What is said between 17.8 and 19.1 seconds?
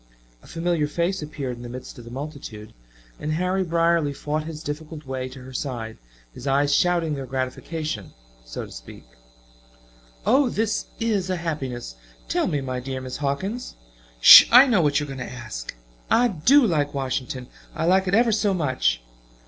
like it ever so much!"